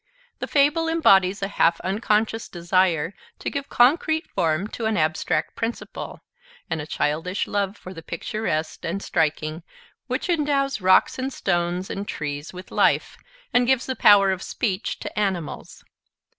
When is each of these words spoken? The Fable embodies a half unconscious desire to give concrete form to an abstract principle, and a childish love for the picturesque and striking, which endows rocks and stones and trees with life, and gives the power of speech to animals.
The 0.39 0.47
Fable 0.47 0.87
embodies 0.87 1.43
a 1.43 1.47
half 1.47 1.79
unconscious 1.81 2.49
desire 2.49 3.13
to 3.37 3.51
give 3.51 3.69
concrete 3.69 4.25
form 4.31 4.65
to 4.69 4.87
an 4.87 4.97
abstract 4.97 5.55
principle, 5.55 6.21
and 6.71 6.81
a 6.81 6.87
childish 6.87 7.45
love 7.45 7.77
for 7.77 7.93
the 7.93 8.01
picturesque 8.01 8.83
and 8.83 8.99
striking, 9.03 9.61
which 10.07 10.27
endows 10.27 10.81
rocks 10.81 11.19
and 11.19 11.31
stones 11.31 11.91
and 11.91 12.07
trees 12.07 12.51
with 12.51 12.71
life, 12.71 13.15
and 13.53 13.67
gives 13.67 13.85
the 13.85 13.95
power 13.95 14.31
of 14.31 14.41
speech 14.41 14.97
to 15.01 15.19
animals. 15.19 15.83